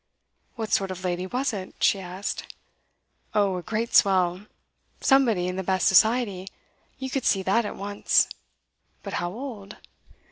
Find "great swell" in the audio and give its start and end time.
3.61-4.47